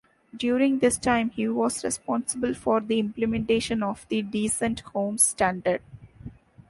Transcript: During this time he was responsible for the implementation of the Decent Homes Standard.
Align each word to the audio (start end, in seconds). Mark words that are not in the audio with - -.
During 0.35 0.79
this 0.79 0.97
time 0.97 1.29
he 1.29 1.47
was 1.47 1.83
responsible 1.83 2.55
for 2.55 2.79
the 2.81 2.97
implementation 2.97 3.83
of 3.83 4.07
the 4.09 4.23
Decent 4.23 4.79
Homes 4.79 5.21
Standard. 5.21 5.83